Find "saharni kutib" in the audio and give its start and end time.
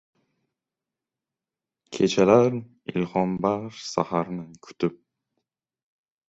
3.91-4.99